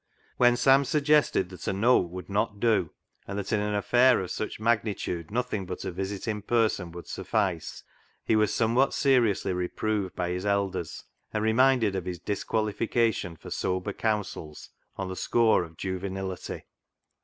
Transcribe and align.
When 0.37 0.57
Sam 0.57 0.83
suggested 0.83 1.49
that 1.49 1.67
a 1.67 1.73
note 1.73 2.09
would 2.09 2.27
not 2.27 2.59
do, 2.59 2.89
and 3.27 3.37
that 3.37 3.51
in 3.53 3.59
an 3.59 3.75
affair 3.75 4.19
of 4.19 4.31
such 4.31 4.59
magnitude 4.59 5.29
nothing 5.29 5.67
but 5.67 5.85
a 5.85 5.91
visit 5.91 6.27
in 6.27 6.41
person 6.41 6.91
would 6.93 7.05
suffice, 7.05 7.83
he 8.25 8.35
was 8.35 8.51
somewhat 8.51 8.95
seriously 8.95 9.53
reproved 9.53 10.15
by 10.15 10.29
his 10.31 10.43
elders, 10.43 11.03
and 11.31 11.43
reminded 11.43 11.95
of 11.95 12.05
his 12.05 12.17
disqualification 12.17 13.35
for 13.35 13.51
sober 13.51 13.93
counsels 13.93 14.69
on 14.95 15.07
the 15.07 15.15
score 15.15 15.63
of 15.63 15.77
juvenility. 15.77 16.63